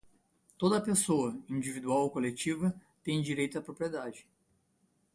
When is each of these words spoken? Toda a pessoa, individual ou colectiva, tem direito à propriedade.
Toda 0.57 0.77
a 0.79 0.81
pessoa, 0.81 1.37
individual 1.47 1.99
ou 2.01 2.09
colectiva, 2.09 2.73
tem 3.03 3.21
direito 3.21 3.59
à 3.59 3.61
propriedade. 3.61 4.25